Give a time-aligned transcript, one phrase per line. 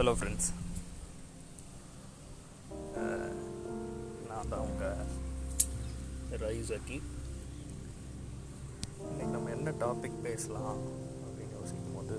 [0.00, 0.48] Hello friends
[4.28, 5.00] நான் தான் உங்கள்
[6.38, 7.02] ரைஸ் அக்கி.
[8.98, 10.80] இன்னைக்கு நம்ம என்ன டாபிக் பேசலாம்
[11.24, 12.16] அப்படின்னு யோசிக்கும் போது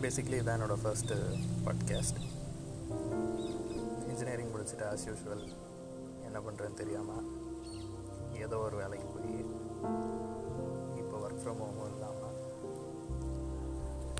[0.00, 1.18] பேசிக்லி இதான் என்னோடய ஃபர்ஸ்ட்டு
[1.64, 2.20] பாட்காஸ்ட்
[4.08, 5.44] இன்ஜினியரிங் முடிச்சுட்டு ஆஸ் யூஷுவல்
[6.24, 7.28] என்ன பண்ணுறேன்னு தெரியாமல்
[8.40, 9.38] ஏதோ ஒரு வேலைக்கு போய்
[10.98, 11.91] இப்போ ஒர்க் ஃப்ரம் ஹோம்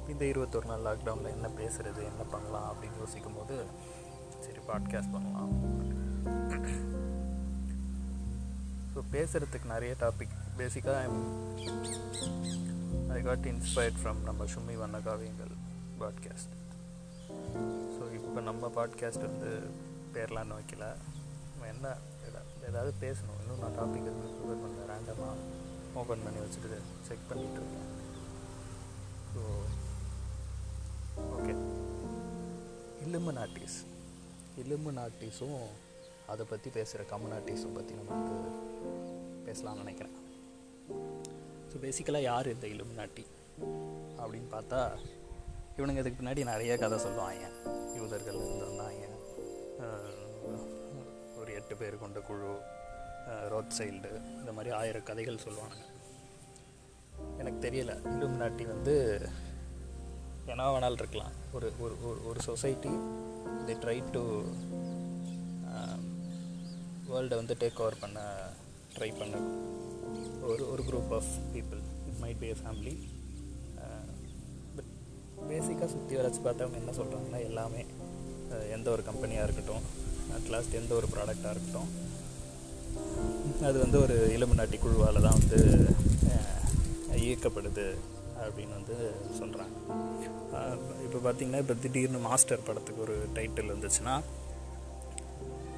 [0.08, 3.56] இந்த இருபத்தொரு நாள் லாக்டவுனில் என்ன பேசுகிறது என்ன பண்ணலாம் அப்படின்னு யோசிக்கும் போது
[4.40, 5.52] சரி பாட்காஸ்ட் பண்ணலாம்.
[8.92, 10.98] ஸோ பேசுகிறதுக்கு நிறைய டாபிக் பேசிக்காக
[13.08, 15.52] ஐ காட் இன்ஸ்பயர்ட் ஃப்ரம் நம்ம சும்மி வண்ண காவியங்கள்
[16.00, 16.54] பாட்காஸ்ட்
[17.94, 19.50] ஸோ இப்போ நம்ம பாட்காஸ்ட் வந்து
[20.14, 20.84] பேர்லாம் நோக்கில
[21.46, 21.86] நம்ம என்ன
[22.26, 23.38] எதா- ஏதாவது பேசணும்.
[23.40, 24.88] இன்னும் நான் டாபிக் எதுவும் ப்ரிப்பேர் பண்ணல.
[24.88, 25.36] ரேண்டமாக
[25.94, 27.88] ஓப்பன் பண்ணி வச்சுட்டு செக் பண்ணிகிட்டு இருக்கேன்.
[29.32, 29.40] ஸோ
[33.02, 33.78] இலும்பு நாட்டிஸ்.
[34.62, 35.62] இலும்பு நாட்டிஸும்
[36.32, 38.34] அதை பற்றி பேசுகிற கம்யூனாட்டிஸும் பற்றி நம்ம வந்து
[39.46, 40.16] பேசலாம்னு நினைக்கிறேன்.
[41.70, 43.24] ஸோ பேசிக்கலாக யார் இந்த இலும்பு நாட்டி
[44.22, 44.80] அப்படின்னு பார்த்தா
[45.76, 47.46] இவனுங்க இதுக்கு பின்னாடி நிறைய கதை சொல்லுவாங்க.
[47.98, 49.08] யூதர்கள் இருந்து
[51.40, 52.50] ஒரு எட்டு பேர் கொண்ட குழு
[53.52, 55.86] ரோட் சைல்டு இந்த மாதிரி ஆயிரம் கதைகள் சொல்லுவானுங்க.
[57.40, 57.92] எனக்கு தெரியல.
[58.12, 58.94] இலும் நாட்டி வந்து
[60.46, 61.32] என்ன வேணாலும் இருக்கலாம்.
[61.52, 62.90] ஒரு ஒரு ஒரு- ஒரு சொசைட்டி
[63.66, 64.22] தி ட்ரை டு
[67.08, 68.20] வேர்ல்டை வந்து டேக் ஓவர் பண்ண
[68.98, 69.36] ட்ரை பண்ண
[70.42, 72.94] ஒரு ஒரு group of people it might be a family
[74.76, 74.90] but
[75.50, 77.86] பேசிக்காக சுற்றி வரைச்சி பார்த்தவங்க என்ன சொல்கிறாங்கன்னா எல்லாமே
[78.50, 79.84] uh, எந்த ஒரு கம்பெனியாக இருக்கட்டும்
[80.36, 81.90] அட்லாஸ்ட் எந்த ஒரு ப்ராடக்டாக இருக்கட்டும்
[83.62, 85.60] அது வந்து ஒரு இலுமினாட்டி குழுவால் தான் வந்து
[86.26, 87.86] uh, இயக்கப்படுது.
[88.44, 88.96] அப்படின்னு வந்து
[89.38, 89.74] சொல்கிறாங்க
[91.04, 94.14] இப்போ பார்த்தீங்கன்னா இப்போ திடீர்னு மாஸ்டர் படத்துக்கு ஒரு டைட்டில் வந்துச்சுன்னா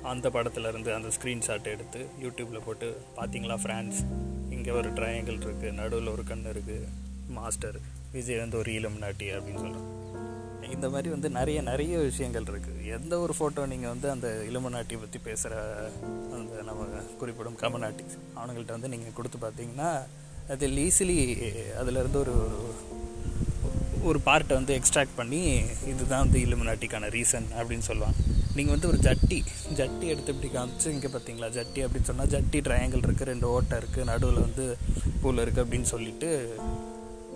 [0.04, 4.00] அந்த படத்துலேருந்து அந்த ஸ்க்ரீன்ஷாட் எடுத்து யூடியூப்பில் போட்டு பார்த்தீங்களா ஃப்ரான்ஸ்
[4.54, 6.88] இங்கே ஒரு ட்ரையாங்கிள் இருக்குது நடுவில் ஒரு கண் இருக்குது
[7.34, 7.78] மாஸ்டர்
[8.12, 9.90] விஜய் வந்து ஒரு இலுமினாட்டி அப்படின்னு சொல்கிறோம்
[10.74, 15.18] இந்த மாதிரி வந்து நிறைய நிறைய விஷயங்கள் இருக்குது எந்த ஒரு ஃபோட்டோ நீங்கள் வந்து அந்த இலுமினாட்டி பற்றி
[15.18, 15.54] பேசுகிற
[16.32, 16.86] அந்த நம்ம
[17.18, 18.04] குறிப்பிடும் கமநாட்டி
[18.36, 19.90] அவனுங்கள்ட்ட வந்து நீங்கள் கொடுத்து பார்த்தீங்கன்னா
[20.48, 21.16] அது ஈஸிலி
[21.80, 22.34] அதுலேருந்து ஒரு
[24.06, 25.40] ஒரு- பார்ட்டை வந்து எக்ஸ்ட்ராக்ட் பண்ணி
[25.86, 28.18] இதுதான் வந்து இலுமினாட்டிக்கான ரீசன் அப்படின்னு சொல்லுவாங்க.
[28.56, 29.38] நீங்கள் வந்து ஒரு ஜட்டி
[29.74, 34.04] ஜட்டி எடுத்து இப்படி காமிச்சு இங்கே பார்த்தீங்களா ஜட்டி அப்படின்னு சொன்னால் ஜட்டி ட்ரையாங்கிள் இருக்குது ரெண்டு ஓட்டை இருக்குது
[34.04, 34.76] நடுவில் வந்து
[35.22, 36.58] பூல் இருக்குது அப்படின்னு சொல்லிட்டு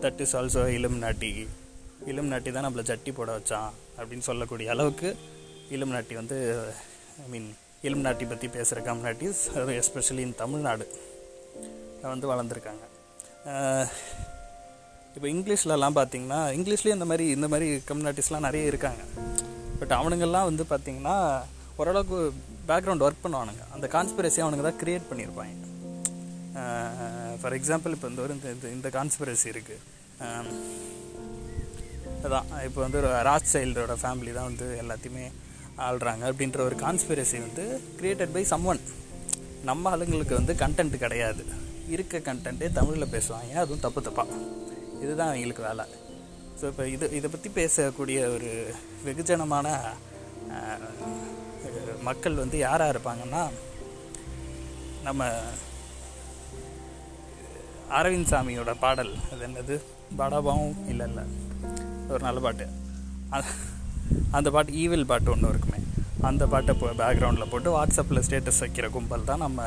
[0.02, 5.16] தட் இஸ் ஆல்சோ இளம் நாட்டி தான் நம்மளை ஜட்டி போட வச்சான் அப்படின்னு சொல்லக்கூடிய அளவுக்கு
[5.70, 6.68] இலுமினாட்டி வந்து
[7.24, 10.86] ஐ மீன் இலுமினாட்டி பற்றி பேசுகிற கம்யூனிட்டிஸ் அது எஸ்பெஷலி இன் தமிழ்நாடு
[12.02, 12.84] வந்து வளர்ந்துருக்காங்க.
[15.14, 19.02] இப்போ இங்கிலீஷ்லலாம் பார்த்தீங்கன்னா இங்கிலீஷ்லேயும் இந்த மாதிரி இந்த மாதிரி கம்யூனிட்டிஸ்லாம் நிறைய இருக்காங்க.
[19.78, 21.40] பட் அவனுங்கெல்லாம் வந்து பார்த்தீங்கன்னா
[21.76, 22.32] ஓரளவுக்கு
[22.68, 23.72] பேக்ரவுண்ட் ஒர்க் பண்ணுவானுங்க.
[23.72, 25.66] அந்த கான்ஸ்பிரசி அவனுங்க தான் க்ரியேட் பண்ணியிருப்பாங்க
[27.40, 29.78] ஃபார் எக்ஸாம்பிள் இப்போ இந்த ஒரு இந்த இந்த- இந்த கான்ஸ்பிரசி இருக்குது
[32.24, 35.32] அதான் இப்போ வந்து ஒரு ராஜ் சைல்டோட ஃபேமிலி தான் வந்து எல்லாத்தையுமே
[35.78, 36.32] ஆள்றாங்க.
[36.32, 38.80] அப்படின்ற ஒரு கான்ஸ்பிரசி வந்து கிரியேட்டட் பை சம் ஒன்
[39.64, 41.44] நம்ம ஆளுங்களுக்கு வந்து கண்டென்ட் கிடையாது.
[41.94, 43.52] இருக்க கண்டென்ட்டே தமிழில் பேசுவாங்க.
[43.62, 44.38] அதுவும் தப்பு தப்பாக
[45.02, 45.84] இதுதான் அவங்களுக்கு வேலை.
[46.60, 48.50] ஸோ இப்போ இது இதை பற்றி பேசக்கூடிய ஒரு
[49.06, 49.66] வெகுஜனமான
[52.08, 53.42] மக்கள் வந்து யாராக இருப்பாங்கன்னா
[55.06, 55.24] நம்ம
[57.98, 59.12] அரவிந்த் சாமியோட பாடல்.
[59.32, 59.76] அது என்னது?
[60.20, 61.24] படாபாவும் இல்லை இல்லை.
[62.12, 62.66] ஒரு நல்ல பாட்டு.
[64.36, 65.80] அந்த பாட்டு ஈவில் பாட்டு ஒன்று இருக்குமே.
[66.28, 69.62] அந்த பாட்டை இப்போ பேக்ரவுண்டில் போட்டு வாட்ஸ்அப்பில் ஸ்டேட்டஸ் வைக்கிற கும்பல் தான் நம்ம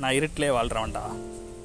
[0.00, 1.04] நான் இருட்டிலே வாழ்கிறவன்டா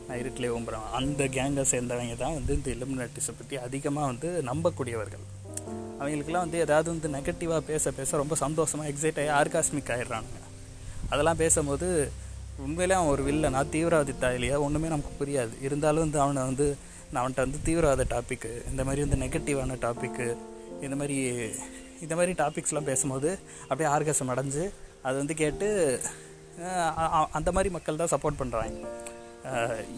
[0.07, 5.23] நான் இருட்டிலே ஊம்புறவன் அந்த கேங்கை சேர்ந்தவங்க தான் வந்து இந்த இலுமினாட்டிஸை பற்றி அதிகமாக வந்து நம்பக்கூடியவர்கள்.
[5.99, 10.41] அவங்களுக்குலாம் வந்து ஏதாவது வந்து நெகட்டிவாக பேச பேச ரொம்ப சந்தோஷமாக எக்ஸைட் ஆகி ஆர்காஸ்மிக் ஆயிடுறானுங்க.
[11.11, 11.87] அதெல்லாம் பேசும்போது
[12.66, 15.53] உண்மையிலே அவன் ஒரு வில்லனா தீவிரவாதி தாயிலையா ஒன்றுமே நமக்கு புரியாது.
[15.67, 16.67] இருந்தாலும் வந்து அவனை வந்து
[17.11, 20.28] நான் அவன்கிட்ட வந்து தீவிரவாத டாப்பிக்கு இந்த மாதிரி வந்து நெகட்டிவான டாப்பிக்கு
[20.85, 21.17] இந்த மாதிரி
[22.05, 23.29] இந்த மாதிரி டாபிக்ஸ்லாம் பேசும்போது
[23.67, 24.63] அப்படியே ஆர்காசம் அடைஞ்சு
[25.02, 25.67] அது வந்து கேட்டு
[27.37, 28.87] அந்த மாதிரி மக்கள் தான் சப்போர்ட் பண்ணுறாங்க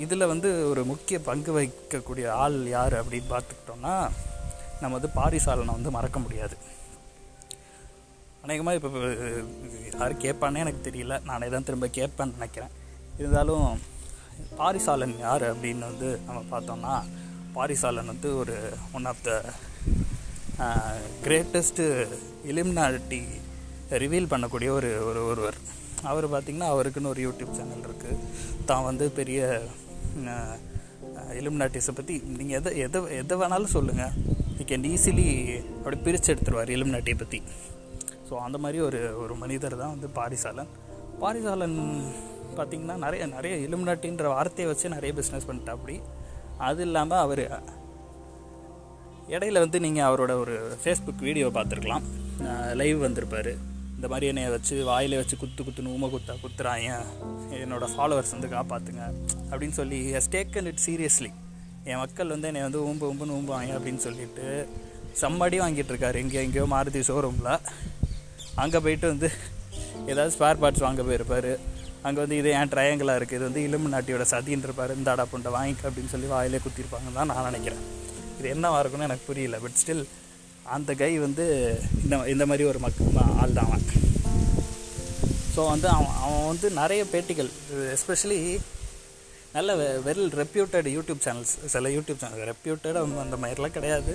[0.04, 3.94] இதில் வந்து ஒரு முக்கிய பங்கு வகிக்கக்கூடிய ஆள் யார் அப்படின்னு பார்த்துக்கிட்டோம்னா
[4.82, 6.56] நம்ம வந்து பாரிசாலனை வந்து மறக்க முடியாது.
[8.44, 8.90] அநேகமாக இப்போ
[9.96, 11.16] யார் கேட்பானே எனக்கு தெரியல.
[11.30, 12.76] நானே தான் திரும்ப கேட்பேன்னு நினைக்கிறேன்.
[13.20, 13.66] இருந்தாலும்
[14.60, 16.94] பாரிசாலன் யார் அப்படின்னு வந்து நம்ம பார்த்தோம்னா
[17.56, 18.56] பாரிசாலன் வந்து ஒரு
[18.98, 19.32] one of the
[21.26, 21.86] greatest
[22.52, 23.22] illuminati
[24.04, 25.60] reveal பண்ணக்கூடிய ஒரு ஒரு ஒருவர்.
[26.12, 28.20] அவர் பார்த்திங்கன்னா அவருக்குன்னு ஒரு யூடியூப் சேனல் இருக்குது
[28.70, 29.40] தான் வந்து பெரிய
[31.40, 34.14] இலுமினாட்டிஸை பற்றி நீங்கள் எதை எதை எதை வேணாலும் சொல்லுங்கள்
[34.60, 35.28] யூ கேன் ஈஸிலி
[35.80, 37.42] அப்படி பிரித்து எடுத்துருவார் இலுமினாட்டியை பற்றி
[38.30, 40.72] ஸோ அந்த மாதிரி ஒரு ஒரு மனிதர் தான் வந்து பாரிசாலன்.
[41.22, 41.78] பாரிசாலன்
[42.58, 45.96] பார்த்திங்கன்னா நிறைய நிறைய இலுமினாட்டின்ற வார்த்தையை வச்சு நிறைய பிஸ்னஸ் பண்ணிட்டா அப்படி.
[46.68, 47.44] அது இல்லாமல் அவர்
[49.36, 52.06] இடையில வந்து நீங்கள் அவரோட ஒரு ஃபேஸ்புக் வீடியோ பார்த்துருக்கலாம்.
[52.82, 53.52] லைவ் வந்திருப்பார்.
[54.00, 56.90] இந்த மாதிரி என்னை வச்சு வாயில வச்சு குத்து குத்துன்னு ஊமை குத்தா குத்துறாங்க
[57.64, 59.02] என்னோடய ஃபாலோவர்ஸ் வந்து காப்பாற்றுங்க
[59.50, 61.32] அப்படின்னு சொல்லி ஹஸ் டேக்கன் இட் சீரியஸ்லி
[61.90, 64.46] என் மக்கள் வந்து என்னை வந்து ஊம்பு ஊம்புன்னு ஊம்புவாங்க அப்படின்னு சொல்லிட்டு
[65.22, 66.18] சம்மாடி வாங்கிட்டு இருக்காரு.
[66.24, 67.52] எங்கேயோ எங்கேயோ மாருதி ஷோரூமில்
[68.64, 69.30] அங்கே போயிட்டு வந்து
[70.12, 71.52] ஏதாவது ஸ்பேர் பார்ட்ஸ் வாங்க போயிருப்பார்.
[72.08, 74.96] அங்கே வந்து இது ஏன் ட்ரையாங்கிளாக இருக்குது இது வந்து இலும்பு நாட்டியோட சதின்னு இருப்பார்.
[75.00, 77.84] இந்த அடா புண்டை வாங்கிக்க அப்படின்னு சொல்லி வாயிலே குத்திருப்பாங்கன்னு தான் நான் நினைக்கிறேன்.
[78.40, 79.60] இது என்னவாக இருக்குன்னு எனக்கு புரியல.
[79.66, 80.06] பட் ஸ்டில்
[80.78, 81.46] அந்த கை வந்து
[82.04, 83.00] இந்த இந்த மாதிரி ஒரு மக்
[83.44, 83.86] ஆள் தான் அவன்.
[85.56, 87.50] ஸோ வந்து அவன் அவன் வந்து நிறைய பேட்டிகள்
[87.96, 88.40] எஸ்பெஷலி
[89.56, 89.76] நல்ல
[90.08, 94.14] வெல் ரெப்யூட்டட் யூடியூப் சேனல்ஸ் சில யூடியூப் சேனல் ரெப்யூட்டட் அந்த மாதிரிலாம் கிடையாது.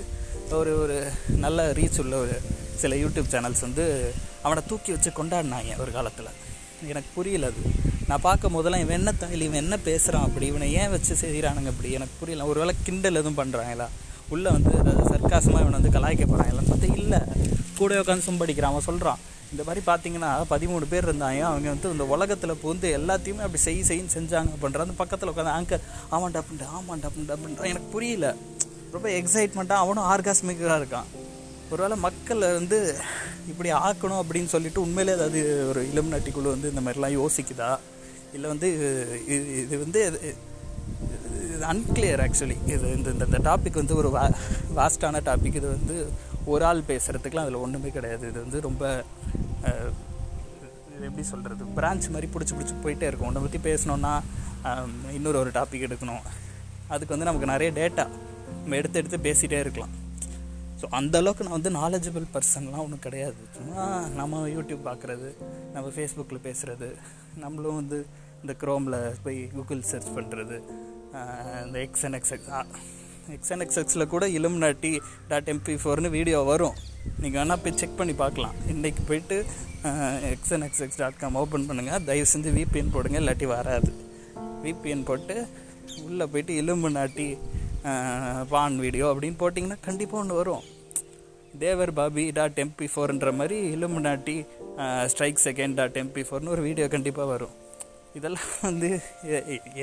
[0.59, 0.97] ஒரு ஒரு
[1.45, 2.35] நல்ல ரீச் உள்ள ஒரு
[2.81, 3.85] சில யூடியூப் சேனல்ஸ் வந்து
[4.45, 6.31] அவனை தூக்கி வச்சு கொண்டாடினாங்க ஒரு காலத்தில்.
[6.91, 7.61] எனக்கு புரியல அது.
[8.09, 11.91] நான் பார்க்கும் போதெல்லாம் இவன் என்ன தாயில் இவன் என்ன பேசுகிறான் அப்படி இவனை ஏன் வச்சு செய்கிறானுங்க அப்படி
[11.99, 12.47] எனக்கு புரியல.
[12.51, 13.87] ஒரு வேளை கிண்டல் எதுவும் பண்ணுறாங்களா
[14.33, 17.19] உள்ளே வந்து அதாவது சர்க்காசமாக இவனை வந்து கலாய்க்க போகிறாங்களான்னு பார்த்தா இல்லை
[17.77, 19.21] கூட உட்காந்து சும்படிக்கிறான் அவன் சொல்கிறான்
[19.53, 21.41] இந்த மாதிரி பார்த்தீங்கன்னா பதிமூணு பேர் இருந்தாங்க.
[21.49, 25.83] அவங்க வந்து இந்த உலகத்தில் புகுந்து எல்லாத்தையுமே அப்படி செய் செய்ன்னு செஞ்சாங்க அப்படின்ற அந்த பக்கத்தில் உட்காந்து ஆங்கர்
[26.15, 28.29] ஆமாண்டா அப்படின்ட்டு ஆமாண்டா அப்படின்ட்டு அப்படின்றான் எனக்கு புரியல.
[28.95, 31.09] ரொம்ப எக்ஸைட்மெண்ட்டாக அவனும் ஆர்காஸ்மிக்காக இருக்கான்.
[31.73, 32.79] ஒருவேளை மக்களை வந்து
[33.51, 37.71] இப்படி ஆக்கணும் அப்படின்னு சொல்லிட்டு உண்மையிலே ஏதாவது ஒரு இளம் நட்டிக்குழு வந்து இந்த மாதிரிலாம் யோசிக்குதா?
[38.35, 38.69] இல்லை வந்து
[39.35, 40.01] இது இது வந்து
[41.53, 44.23] இது அன்கிளியர் ஆக்சுவலி இது இந்த இந்த டாபிக் வந்து ஒரு வா
[44.79, 45.95] வாஸ்டான டாபிக் இது வந்து
[46.53, 48.23] ஒரு ஆள் பேசுகிறதுக்குலாம் அதில் ஒன்றுமே கிடையாது.
[48.31, 48.83] இது வந்து ரொம்ப
[50.95, 53.29] இது எப்படி சொல்கிறது பிரான்ச் மாதிரி பிடிச்சி பிடிச்சி போயிட்டே இருக்கும்.
[53.29, 54.13] ஒன்றை பற்றி பேசணுன்னா
[55.17, 56.23] இன்னொரு ஒரு டாபிக் எடுக்கணும்.
[56.93, 58.05] அதுக்கு வந்து நமக்கு நிறைய டேட்டா
[58.61, 59.93] நம்ம எடுத்து எடுத்து பேசிகிட்டே இருக்கலாம்.
[60.79, 63.41] ஸோ அந்தளவுக்கு நான் வந்து நாலேஜபிள் பர்சன்லாம் ஒன்றும் கிடையாது.
[63.57, 63.83] சும்மா
[64.19, 65.29] நம்ம யூடியூப் பார்க்குறது
[65.75, 66.89] நம்ம ஃபேஸ்புக்கில் பேசுகிறது
[67.43, 67.99] நம்மளும் வந்து
[68.41, 70.57] இந்த க்ரோமில் போய் கூகுள் சர்ச் பண்ணுறது
[71.65, 72.49] இந்த எக்ஸ்என் எக்ஸ்எக்ஸ்
[73.35, 74.91] எக்ஸ்என் எக்ஸ்எக்ஸில் கூட இளம் நாட்டி
[75.29, 76.75] டாட் எம்பி ஃபோர்னு வீடியோ வரும்.
[77.21, 78.55] நீங்கள் வேணால் போய் செக் பண்ணி பார்க்கலாம்.
[78.73, 79.37] இன்றைக்கி போயிட்டு
[80.33, 83.91] XN XX dot com open பண்ணுங்கள் தயவு செஞ்சு விபிஎன் போடுங்க இல்லாட்டி வராது.
[84.65, 85.35] விபிஎன் போட்டு
[86.07, 87.27] உள்ளே போயிட்டு இலும்பு நாட்டி
[88.53, 90.63] பான் வீடியோ அப்படின்னு போட்டிங்கன்னா கண்டிப்பாக ஒன்று வரும்.
[91.63, 94.37] தேவர் பாபி டாட் எம்பி ஃபோர்ன்ற மாதிரி இலும்பு நாட்டி
[95.11, 97.53] ஸ்ட்ரைக் செகண்ட் டாட் எம்பி ஃபோர்னு ஒரு வீடியோ கண்டிப்பாக வரும்.
[98.17, 98.89] இதெல்லாம் வந்து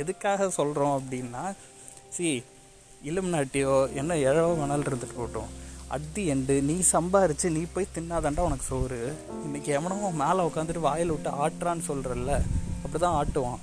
[0.01, 1.43] எதுக்காக சொல்கிறோம் அப்படின்னா
[2.17, 2.29] சி
[3.09, 5.51] இளம் நாட்டியோ என்ன எழவோ மணல் இருந்துட்டு போட்டோம்
[5.95, 9.01] அட் தி எண்டு நீ சம்பாரித்து நீ போய் தின்னாதாண்டா உனக்கு சோறு.
[9.47, 12.33] இன்றைக்கி எவனோ மேலே உட்காந்துட்டு வாயில் விட்டு ஆட்டுறான்னு சொல்கிறல்ல
[12.83, 13.61] அப்படி தான் ஆட்டுவான்.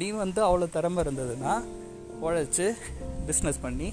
[0.00, 1.54] நீ வந்து அவ்வளோ திறமை இருந்ததுன்னா
[2.26, 2.66] உழைச்சி
[3.28, 3.88] பிஸ்னஸ் பண்ணி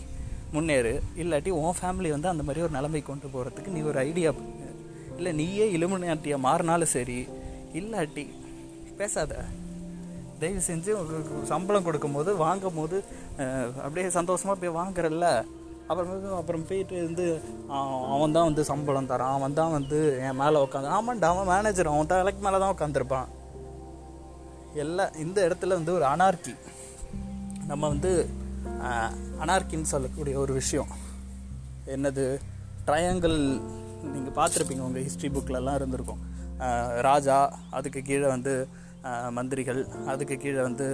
[0.56, 0.94] முன்னேறு.
[1.22, 4.70] இல்லாட்டி உன் ஃபேமிலி வந்து அந்த மாதிரி ஒரு நிலைமை கொண்டு போகிறதுக்கு நீ ஒரு ஐடியா பண்ணு.
[5.18, 7.20] இல்லை நீயே இலுமினாட்டியாக மாறினாலும் சரி
[7.80, 8.26] இல்லாட்டி
[9.00, 9.34] பேசாத.
[10.42, 10.92] தயவு செஞ்சு
[11.52, 12.98] சம்பளம் கொடுக்கும்போது வாங்கும் போது
[13.84, 15.28] அப்படியே சந்தோஷமாக போய் வாங்குறல்ல.
[15.90, 17.26] அப்புறம் அப்புறம் போயிட்டு வந்து
[18.16, 19.36] அவன் தான் வந்து சம்பளம் தரான்.
[19.38, 23.30] அவன் தான் வந்து என் மேலே உட்காந்து ஆமாண்டா அவன் மேனேஜர் அவன் தலைக்கு மேலே தான் உட்காந்துருப்பான்
[24.84, 26.54] எல்லாம் இந்த இடத்துல வந்து ஒரு அனார்கி
[27.72, 28.12] நம்ம வந்து
[29.44, 30.92] அனார்கின்னு சொல்லக்கூடிய ஒரு விஷயம்.
[31.96, 32.26] என்னது?
[32.88, 33.38] ட்ரையாங்கிள்
[34.14, 36.24] நீங்கள் பார்த்துருப்பீங்க உங்கள் ஹிஸ்ட்ரி புக்கிலலாம் இருந்திருக்கும்.
[37.08, 37.38] ராஜா
[37.78, 38.54] அதுக்கு கீழே வந்து
[39.38, 39.82] மந்திரிகள்
[40.12, 40.88] அதுக்கு கீழே வந்து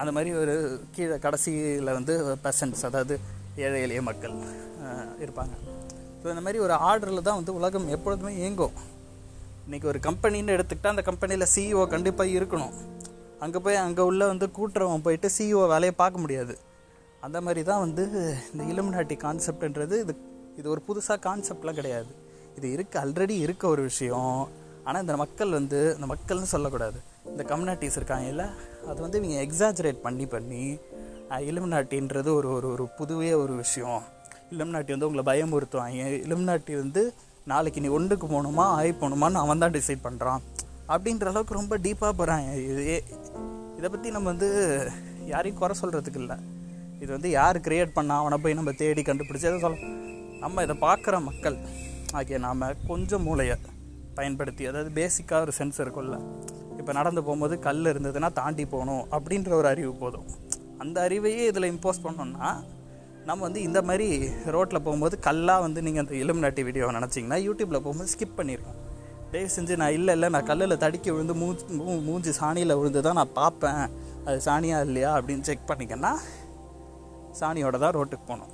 [0.00, 0.54] அந்த மாதிரி ஒரு
[0.94, 2.14] கீழே கடைசியில் வந்து
[2.46, 3.14] பெசன்ட்ஸ் அதாவது
[3.64, 4.34] ஏழை எளிய மக்கள்
[5.24, 5.54] இருப்பாங்க.
[6.20, 8.76] ஸோ இந்த மாதிரி ஒரு ஆர்டரில் தான் வந்து உலகம் எப்பொழுதுமே இயங்கும்.
[9.66, 12.74] இன்றைக்கி ஒரு கம்பெனின்னு எடுத்துக்கிட்டால் அந்த கம்பெனியில் சிஇஓ கண்டிப்பாக இருக்கணும்.
[13.44, 16.54] அங்கே போய் அங்கே உள்ள வந்து கூட்டுறவன் போயிட்டு சிஇஓ வேலையை பார்க்க முடியாது.
[17.26, 18.04] அந்த மாதிரி தான் வந்து
[18.52, 20.14] இந்த இலுமினாட்டி கான்செப்ட்ன்றது இது
[20.60, 22.10] இது ஒரு புதுசாக கான்செப்ட்லாம் கிடையாது.
[22.58, 24.40] இது இருக்க ஆல்ரெடி இருக்க ஒரு விஷயம்.
[24.86, 26.98] ஆனால் இந்த மக்கள் வந்து இந்த மக்கள்னு சொல்லக்கூடாது.
[27.32, 28.44] இந்த கம்யூனிட்டிஸ் இருக்காங்கல்ல
[28.90, 30.62] அது வந்து இவங்க எக்ஸாஜரேட் பண்ணி பண்ணி
[31.50, 34.00] இலுமினாட்டின்றது ஒரு ஒரு ஒரு புதுவே ஒரு விஷயம்.
[34.54, 36.08] இலுமினாட்டி வந்து உங்களை பயமுறுத்துவாங்க.
[36.24, 37.02] இலுமினாட்டி வந்து
[37.52, 40.42] நாளைக்கு நீ ஒன்றுக்கு போகணுமா ஆய் போகணுமான்னு அவன் தான் டிசைட் பண்ணுறான்
[40.92, 42.82] அப்படின்ற அளவுக்கு ரொம்ப டீப்பாக போகிறாங்க இது
[43.78, 44.48] இதை பற்றி நம்ம வந்து
[45.32, 46.36] யாரையும் குறை சொல்கிறதுக்கு இல்லை.
[47.02, 49.88] இது வந்து யார் க்ரியேட் பண்ணா அவனை போய் நம்ம தேடி கண்டுபிடிச்சி அதை சொல்ல
[50.44, 51.56] நம்ம இதை பார்க்குற மக்கள்.
[52.18, 53.56] ஆகிய நாம் கொஞ்சம் மூளையை
[54.18, 56.18] பயன்படுத்தி அதாவது பேசிக்காக ஒரு சென்ஸ் இருக்கும்ல.
[56.80, 60.28] இப்போ நடந்து போகும்போது கல் இருந்ததுன்னா தாண்டி போகணும் அப்படின்ற ஒரு அறிவு போதும்.
[60.82, 62.50] அந்த அறிவையே இதில் இம்போஸ் பண்ணோம்னா
[63.28, 64.06] நம்ம வந்து இந்த மாதிரி
[64.54, 68.78] ரோட்டில் போகும்போது கல்லாக வந்து நீங்கள் அந்த இலுமினாட்டி வீடியோ வீடியோவை நினச்சிங்கன்னா யூடியூப்பில் போகும்போது ஸ்கிப் பண்ணியிருக்கோம்
[69.32, 73.18] தயவு செஞ்சு நான் இல்லை இல்லை நான் கல்லில் தடுக்கி விழுந்து மூஞ்சி மூ மூஞ்சி சாணியில் விழுந்து தான்
[73.20, 73.82] நான் பார்ப்பேன்.
[74.26, 76.12] அது சாணியா இல்லையா அப்படின்னு செக் பண்ணிக்கன்னா
[77.40, 78.52] சாணியோட தான் ரோட்டுக்கு போகணும்.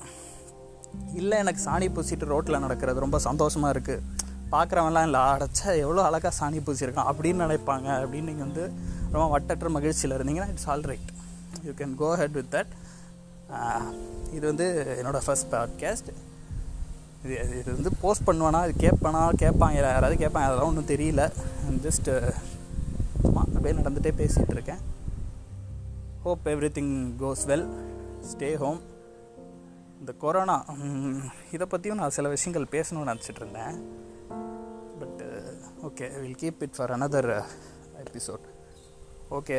[1.21, 4.05] இல்லை எனக்கு சாணி பூசிட்டு ரோட்டில் நடக்கிறது ரொம்ப சந்தோஷமாக இருக்குது
[4.53, 7.89] பார்க்குறவன்லாம் இல்லை அடைச்சா எவ்வளோ அழகாக சாணி பூசியிருக்கான் அப்படின்னு நினைப்பாங்க.
[8.03, 8.65] அப்படின்னு நீங்கள் வந்து
[9.15, 11.11] ரொம்ப வட்டற்ற மகிழ்ச்சியில் இருந்தீங்கன்னா it's all right
[11.67, 12.73] you can go ahead with that
[14.37, 14.67] இது வந்து
[15.01, 16.11] என்னோடய ஃபஸ்ட் பாட்காஸ்ட்
[17.25, 21.23] இது இது வந்து போஸ்ட் பண்ணுவேனா இது கேட்பேனா கேட்பாங்க யாராவது கேட்பாங்க அதெல்லாம் ஒன்றும் தெரியல.
[21.87, 22.13] ஜஸ்ட்டு
[23.23, 24.83] சும்மா அப்படியே நடந்துகிட்டே பேசிகிட்டு இருக்கேன்.
[26.25, 26.47] Hope
[26.79, 27.67] everything goes well
[28.31, 28.81] stay home
[30.01, 30.57] இந்த கொரோனா
[31.57, 33.77] இதை பற்றியும் நான் சில விஷயங்கள் பேசணும்னு நினச்சிட்டு இருந்தேன்.
[35.87, 37.31] Okay will keep it for another
[38.05, 38.47] episode
[39.31, 39.57] okay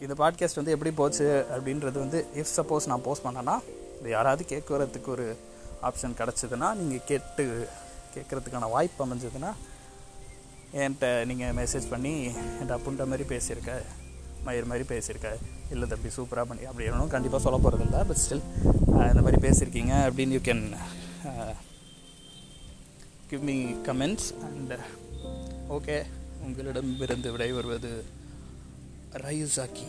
[0.00, 3.54] இந்த பாட்காஸ்ட் வந்து எப்படி போச்சு அப்படின்றது வந்து இஃப் சப்போஸ் நான் போஸ்ட் பண்ணேன்னா
[4.00, 5.26] இது யாராவது கேட்குறதுக்கு ஒரு
[5.82, 7.44] ஆப்ஷன் கிடச்சிதுன்னா நீங்கள் கேட்டு
[8.14, 9.52] கேட்குறதுக்கான வாய்ப்பு அமைஞ்சதுன்னா
[10.74, 13.74] என்கிட்ட நீங்கள் மெசேஜ் பண்ணி என்கிட்ட அப்புன்ற மாதிரி பேசியிருக்க
[14.44, 15.30] மயிர் மாதிரி பேசியிருக்க
[15.70, 18.44] இல்லை தம்பி சூப்பராக பண்ணி அப்படி ஒன்றும் கண்டிப்பாக சொல்ல போகிறது இல்லை பட் ஸ்டில்
[19.10, 20.64] இந்த மாதிரி பேசியிருக்கீங்க அப்படின்னு you can
[23.28, 23.56] give me
[23.86, 24.74] comments and
[25.70, 25.96] okay
[26.44, 27.90] உங்களிடமிருந்து விடைபெறுவது
[29.24, 29.86] ரயுசாக்கி